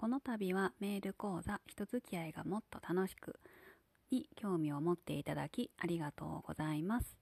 [0.00, 3.38] この度はメール講座人付き合いがもっと楽しく
[4.10, 7.18] に興味を持っていただきありがとうございます。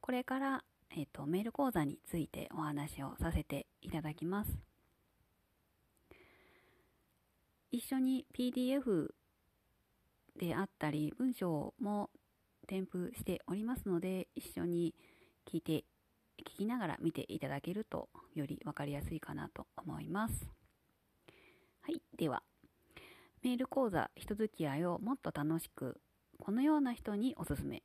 [0.00, 0.64] これから、
[0.96, 4.58] えっ、と、メール講座についてお話をさせていただきます。
[7.70, 9.10] 一緒に PDF
[10.40, 12.10] であったり文章も
[12.66, 14.92] 添付しておりますので一緒に
[15.48, 15.84] 聞いて
[16.40, 20.65] 聞きながら見ていただけるとより分かりやすいかなと思います。
[21.86, 22.02] はい。
[22.16, 22.42] では、
[23.44, 26.00] メール講座人付き合いをもっと楽しく、
[26.40, 27.80] このような人におすすめっ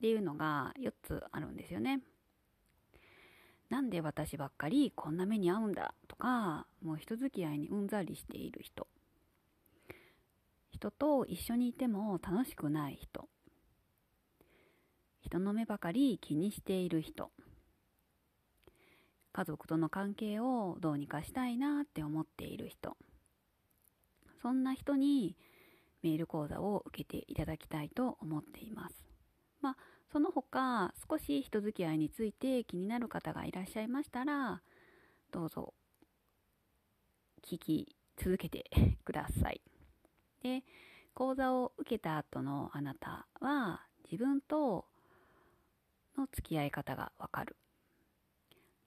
[0.00, 2.00] ていうのが4つあるんですよね。
[3.68, 8.88] なんで私ばっかりこんな目に遭うんだとか、もう人付き合いにうんざりしている人。
[10.72, 13.28] 人と一緒にいても楽しくない人。
[15.20, 17.30] 人の目ばかり気にしている人。
[19.32, 22.96] 家族との関係をどうにかしたいなって思っている人。
[24.40, 25.36] そんな人に
[26.02, 28.94] メール講座を受けていただきたいと思っています。
[29.60, 29.76] まあ、
[30.10, 34.62] その他少し人付き合いについて気になる方がいらっしゃいましたら、
[35.30, 35.74] どうぞ
[37.42, 38.64] 聞き続けて
[39.04, 39.60] ください。
[40.42, 40.64] で、
[41.14, 44.86] 講座を受けた後のあなたは自分と
[46.16, 47.56] の付き合い方がわかる。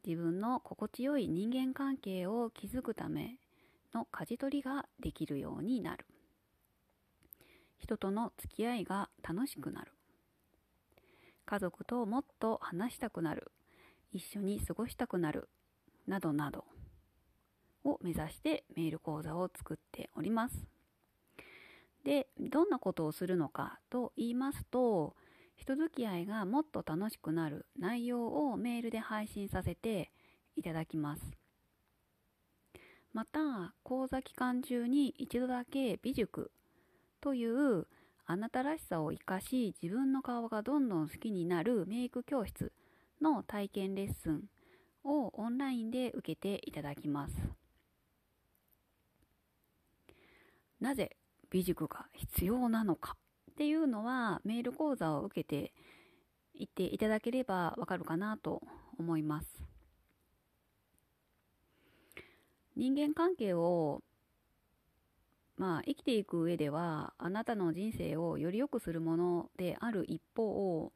[0.05, 3.37] 自分の心地よい人間関係を築くため
[3.93, 6.05] の舵取りができるようになる。
[7.77, 9.91] 人との付き合いが楽しくなる。
[11.45, 13.51] 家族ともっと話したくなる。
[14.11, 15.49] 一緒に過ごしたくなる。
[16.07, 16.65] などなど
[17.83, 20.65] を目指してメール講座を作っております。
[22.03, 25.15] で、どんなことをするのかと言いますと、
[25.55, 30.11] 人付き合いがもっと楽しくなる内容をメールで配信させて
[30.55, 31.42] いただきます。
[33.13, 36.51] また、講座期間中に一度だけ美塾
[37.21, 37.87] という
[38.25, 42.71] あなたらしさを活かし自分の顔がどんどん好きになるメイク教室
[43.21, 44.43] の体験レッスン
[45.03, 47.35] をオンラインで受けていただきます。
[50.79, 51.15] なぜ
[51.49, 53.15] 美塾が必要なのか
[53.51, 55.71] っていうのはメール講座を受けて
[56.55, 58.63] いっていただければわかるかなと
[58.97, 59.62] 思います。
[62.75, 64.01] 人間関係を
[65.57, 70.91] まあ生きていく上ではあなたの人生をより良くするものである一方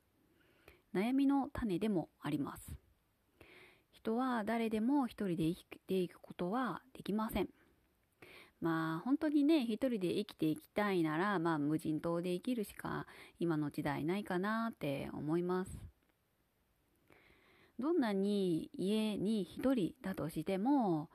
[0.94, 2.74] 悩みの種でもあります。
[3.92, 7.50] 人は誰でも一人で生きていくことはできません。
[8.62, 13.06] まあ本当にね、一人で生きていきたいなら、まあ無人島で生きるしか
[13.40, 15.78] 今の時代ないかなって思います。
[17.78, 21.10] どんなに家に一人だとしても、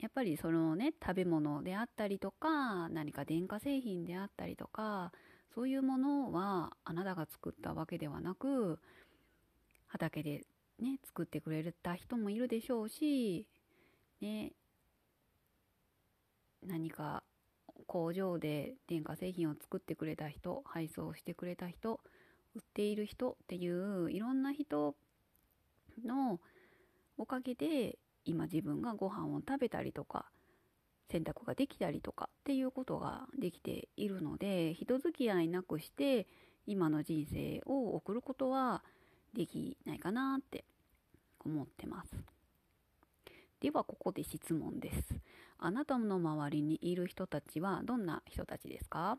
[0.00, 5.12] やっぱりそのね、食べ物であったりとか、何か電化製品であったりとか、
[5.54, 8.78] そういうものはあなたが作ったわけではなく、
[9.88, 10.46] 畑で
[10.78, 13.46] ね、作ってくれた人もいるでしょうし、
[14.22, 14.52] ね、
[16.66, 17.22] 何か
[17.86, 22.00] 工場で電化製品を作ってくれた人配送してくれた人
[22.54, 24.94] 売っている人っていういろんな人
[26.04, 26.40] の
[27.18, 30.26] おかげで今自分がご飯を食べたりとか
[31.10, 36.26] 洗濯ができたりとかっていうことができているので人付き合いなくして
[36.66, 38.84] 今の人生を送ることは
[39.34, 40.64] できないかなって
[41.44, 42.10] 思ってます。
[43.60, 45.14] ではここで質問です。
[45.58, 49.18] あなたの周りにいる人たちはどんな人たちですか？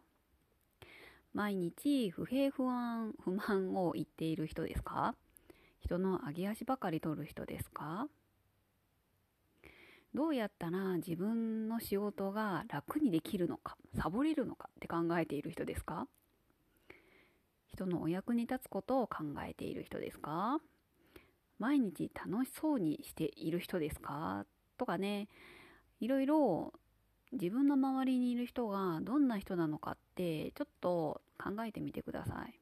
[1.33, 5.15] 毎日不平不安、不満を言っている人ですか？
[5.79, 8.07] 人の上げ足ばかり取る人ですか？
[10.13, 16.07] どうやったら自分の仕事が楽にできるのか、サボれるのかって考えている人ですか？
[17.67, 20.59] 人のお役に立つことを考えている人ですか？
[21.59, 24.45] 毎日楽しそうにしている人ですか？
[24.77, 25.29] とかね、
[26.01, 26.73] いろいろ
[27.31, 32.59] 自分の周りにいる人がどんな人なのかってちょっと考えてみてください。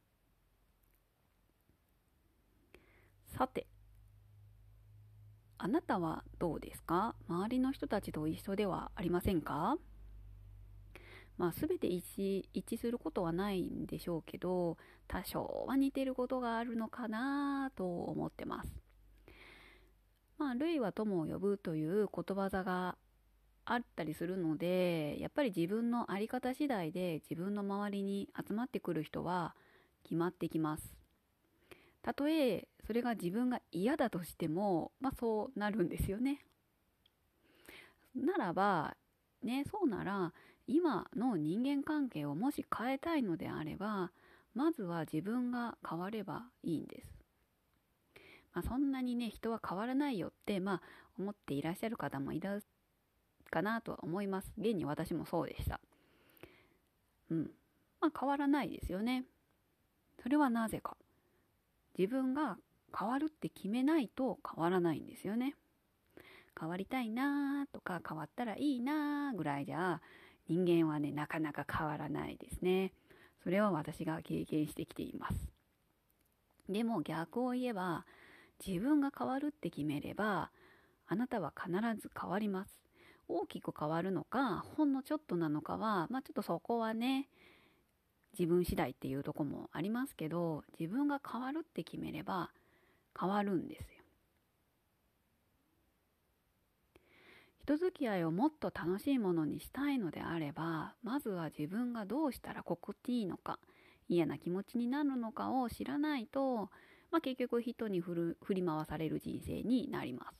[3.36, 3.66] さて、
[5.62, 7.16] あなたはどうですか？
[7.28, 9.76] 周りの人たちと一緒ではありませんか？
[11.38, 14.78] まあ、全て一致一致することはないんでしょうけど
[15.08, 18.70] 多少は似てることがあるのかなと思ってます。
[20.38, 22.98] まあ、類は友を呼ぶという言葉座が
[23.66, 29.56] あったりするので、やっぱり自分の在り方次第で自分の周りに集まってくる人は
[30.04, 30.99] 決まってきます。
[32.02, 36.46] たとえそれが自分が嫌だとしても、まあそうなるんですよね。
[38.16, 38.96] ならば
[39.44, 40.34] ねそうなら
[40.68, 44.12] 今の人間関係をもし変えたいのであれば
[44.54, 47.08] まずは自分が変わればいいんです。
[48.54, 50.82] まあ、そんなにね人は変わらないよってまあ
[51.18, 52.64] 思っていらっしゃる方もいる
[53.52, 54.52] かなとは思います。
[54.58, 55.80] 現に私もそうでした。
[57.30, 57.52] うん。
[58.02, 59.26] まあ変わらないですよね。
[60.22, 60.98] それはなぜか。
[62.00, 62.56] 自分が
[62.98, 65.56] 変わるって決めないと変わらないんですよね。
[66.58, 70.00] 変わりたいなーとか変わったらいいなーぐらいじゃ
[70.48, 72.94] 人間はねなかなか変わらないですね。
[73.44, 75.36] それは私が経験してきています。
[76.70, 78.06] でも逆を言えば
[78.66, 80.52] 自分が変わるって決めれば
[81.06, 81.70] あなたは必
[82.02, 82.80] ず変わります。
[83.28, 87.28] 大きく変わるのかほんのちょっとなのかはまあちょっとそこはね
[88.38, 92.52] 自分次第っていうとこもありますけど自分が変わるって決めれば
[93.20, 94.00] 変わるんですよ。
[97.60, 103.60] 人付き合いをもっと楽しいものにしたいのであればまずは自分がどうしたら心地いいのか
[104.08, 106.72] 嫌な気持ちになるのかを知らないと、
[107.12, 110.40] まあ、結局人に振り回される人生になります。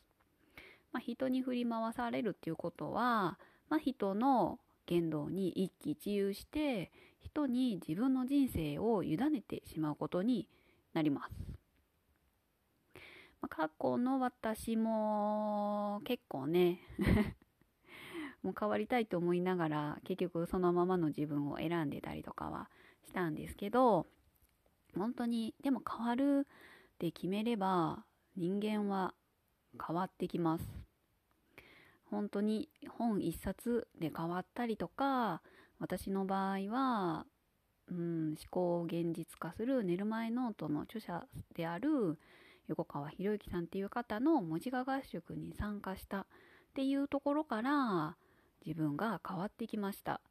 [0.92, 3.38] まあ、人に振り回されるっていうことは、
[3.70, 4.58] まあ、人の
[4.88, 10.48] 言動に一喜一憂して人に自分の人生を委ねてしまうことに
[10.94, 11.60] なります。
[13.42, 16.80] まあ、過去の私も結構ね
[18.44, 22.70] もう変わりたいと思いながら結局そのままの自分を選んでたりとかは
[23.06, 24.08] したんですけど
[24.96, 26.48] 本当にでも変わる
[26.96, 28.04] って決めれば
[28.36, 29.14] 人間は
[29.86, 30.66] 変わってきます
[32.06, 35.42] 本当に本一冊で変わったりとか
[35.80, 37.26] 私の場合は、
[37.90, 42.20] うん、思考を現実化する寝る前ノートの著者である
[42.68, 46.26] 横川博之さんっていう方の文字画合宿に参加したっ
[46.76, 48.16] ていうところから
[48.66, 50.22] 自分が変わってきました。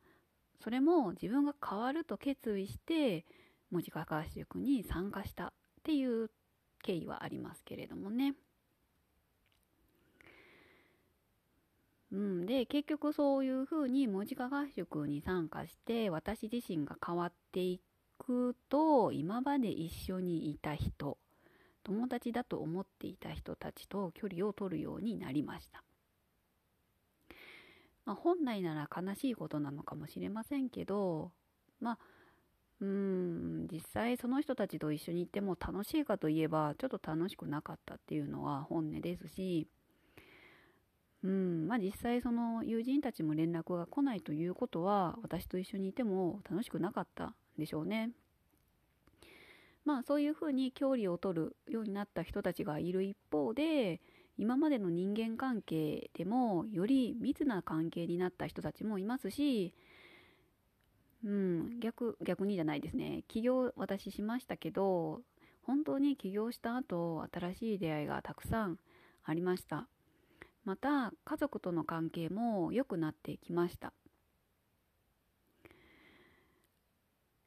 [0.63, 3.25] それも自分が変わると決意して
[3.71, 5.53] 文字画合宿に参加したっ
[5.83, 6.31] ていう
[6.83, 8.35] 経緯はありますけれどもね。
[12.11, 17.81] うん、で結局そういうふうに文字化合宿に参加して私自身が変わってい
[18.19, 21.19] くと今まで一緒にいた人
[21.85, 25.83] 友達だと思っていた人たちと距離を取るようになりました。
[28.05, 31.31] まあ、本来なら悲しいことなのかもしれませんけど、
[31.81, 31.99] まあ、
[32.81, 39.67] うん、実際その人たちと一緒にいても楽しいかといえば、ちょっと楽しくなかったっていうのは本音ですし、
[41.25, 48.11] うん、まあ実際その友人たちも連絡が来ないということは、私と一緒にいても楽しくなかったんでしょうね。
[49.85, 54.03] まあそういうふうに距離を取るようになった人たちがいる一方で
[54.37, 59.73] 今までの人間関係でもより密な関係になった人たちもいますし
[61.25, 61.81] うん。
[61.81, 63.25] 逆逆にじゃないですね。
[63.29, 65.23] 起業私しましたけど
[65.63, 68.79] 本当に起業した後新しい出会いがたくさん
[69.25, 69.89] ありました。
[70.69, 73.95] また家族との関係も良くなってきました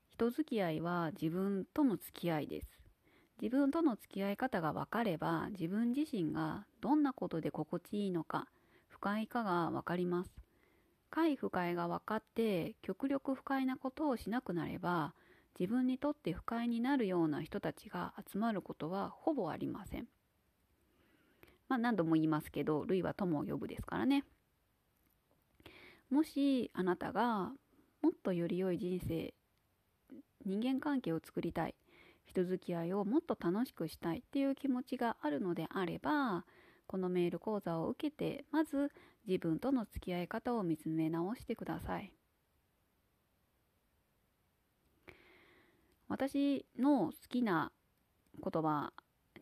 [0.10, 2.68] 人付き合いは自分との付き合いです。
[3.40, 8.48] 自分との付き合い方が分かれば自分自身がどんなことで心地いいのか
[8.88, 10.32] 不快かが分かります。
[11.12, 15.14] 快不快が分かって極力不快なことをしなくなれば
[15.60, 20.08] 自分にとって不快になるような人たちが集まることはほぼありません。
[21.72, 24.26] まあ何度も言いますけど、類は友を呼ぶですからね。
[26.10, 27.54] もしあなたが
[28.02, 29.34] もっとより良い人生
[30.46, 31.76] 人間関係を作りたい
[32.26, 36.44] 人付き合いをもっと楽しくしたいっていう気持ちがあるのであれば
[36.88, 38.92] このメール講座を受けてまず
[39.26, 42.12] 自分との付き合い方を見つめ直してください
[46.10, 47.72] 私の好きな
[48.44, 48.92] 言葉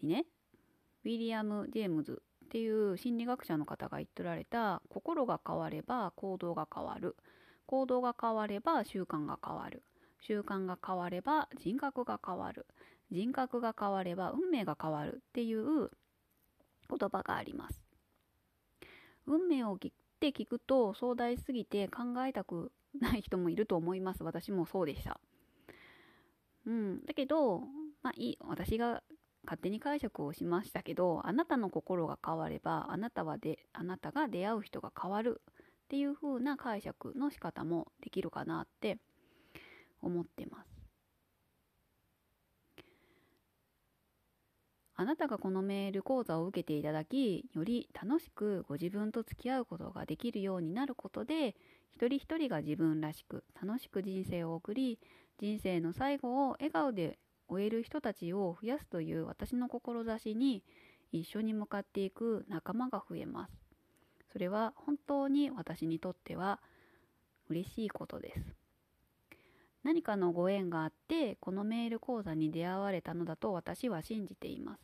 [0.03, 0.25] にね
[1.05, 7.15] ウィリアム・ジェームズっていう心理学者の方が言っておられた心が変われば行動が変わる。
[7.65, 9.83] 行動が変われば習慣が変わる。
[10.21, 12.65] 習慣が変われば人格が変わる。
[13.11, 15.89] 人格が変われば運命が変わるっていう
[16.89, 17.81] 言葉があります。
[19.27, 24.23] 運命を切って聞くと壮大すぎて考えたくない人もいると思います。
[24.23, 25.19] 私もそうでした。
[26.65, 27.05] うん。
[27.05, 27.59] だけど
[28.01, 28.37] まあいい。
[28.41, 29.03] 私が
[29.49, 38.99] 勝手に解釈をしましたけどあなたの心が変わればあなたはであなたが出会う人が変わるっていう風な解釈の仕方もできるかなって
[40.03, 40.69] 思ってます。
[44.93, 51.55] あなたがこのメール講座を受けていただき、より楽しくご自分と付き合うことができるようになることで、
[51.89, 54.99] 一人一人が自分らしく楽しく人生を送り、
[55.39, 57.17] 人生の最後を笑顔で
[57.49, 60.63] 終える人たちを増やすという私の志に
[61.11, 63.53] 一緒に向かっていく仲間が増えます。
[64.31, 66.59] それは本当に私にとっては
[67.49, 68.41] 嬉しいことです。
[69.83, 74.81] 何かのご縁があってこのメール講座に出会われたのだと私は信じています。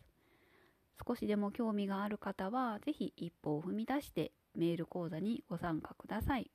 [1.07, 6.49] 少しでも興味がある方は是非一歩を踏み出してメール講座にご参加ください。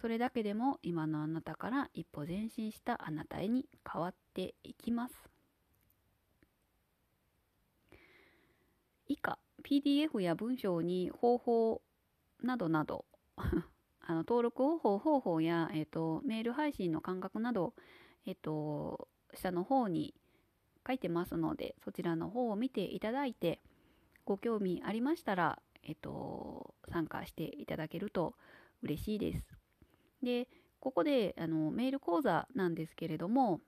[0.00, 5.14] それだけでも今のあなたから一歩前進したあなたへに変わっていきます。
[9.08, 11.82] 以下 PDF や文章に方法
[12.42, 13.04] などなど
[14.00, 17.74] あの登録方法方法や、えーと、メール配信の感覚など、
[18.26, 20.14] えーと、下の方に
[20.86, 23.60] 書いてますのでそちらの方を見ていただいて
[24.24, 28.36] ご興味ありましたら、えーと参加していただけると
[28.82, 29.65] 嬉しいです。
[30.26, 30.48] で
[30.80, 33.60] ここであのメール講座なんですけれども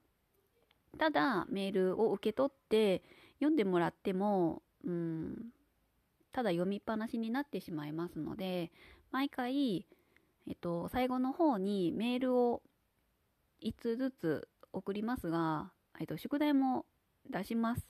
[0.98, 3.02] ただメールを受け取って
[3.34, 5.36] 読んでもらってもうん
[6.32, 8.72] ただ読みっぱなしになってしまいますので
[9.12, 9.86] 毎回、
[10.48, 12.62] えっと、最後の方にメールを
[13.62, 16.84] 1つずつ送りますが、えっと、宿題も
[17.30, 17.88] 出します。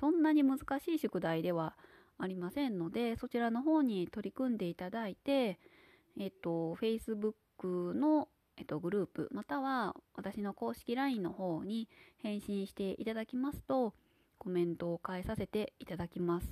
[0.00, 1.76] そんなに難しい宿題では
[2.18, 5.58] ありませんのでそちらの方に取り組んでいただいて
[6.18, 7.34] えっと Facebook
[7.64, 11.88] の、えっと、グループまたは私の公式 LINE の方に
[12.22, 13.94] 返信していただきますと
[14.38, 16.46] コメントを返させていただきます。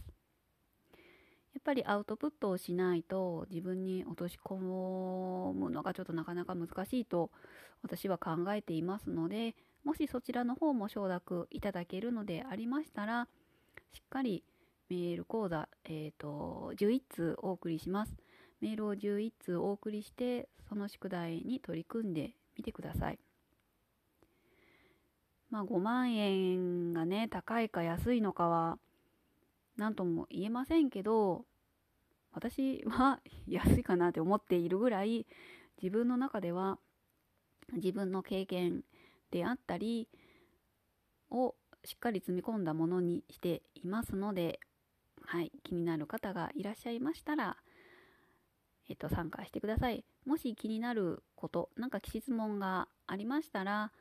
[1.53, 7.31] やっぱりアウトプットをしないと自分に落とし込むのがちょっとなかなか難しいと
[7.83, 13.27] 私は考えていますのでもしそちらの方も承諾いただけるのでありましたら
[13.93, 14.45] しっかり
[14.91, 18.17] メール講座、えーと、11通お送りします。
[18.61, 23.19] メールを11通お送りしてその宿題に取り組んでみてください。
[25.51, 28.79] まあ5万円がね高いか安いのかは
[29.77, 31.45] 何とも言えませんけど
[32.33, 35.27] 私は安いかなって思っているぐらい
[35.83, 36.79] 自分の中では
[37.75, 38.83] 自分の経験
[39.31, 40.09] であったり
[41.31, 44.61] をしっかり積み込んだものにしていますので、
[45.25, 47.57] はい、気になる方がいらっしゃいましたら、
[48.91, 50.05] えっと、参加してください。
[50.27, 53.93] もし気になること、なんか質問がありましたら、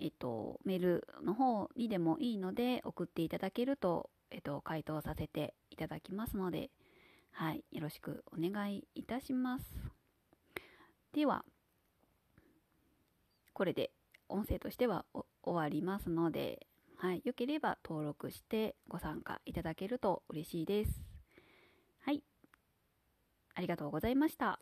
[0.00, 6.70] えっと、メールの方にでもいいので送っていただけると、えっと、回答させていただきますので、
[7.30, 9.64] はい、よろしくお願いいたします。
[11.12, 11.44] では、
[13.52, 13.92] これで
[14.28, 15.06] 音声としては
[15.44, 16.66] 終わりますので、
[16.96, 21.05] はい、よければ登録してご参加いただけると嬉しいです。
[23.56, 24.60] ありがとうございました。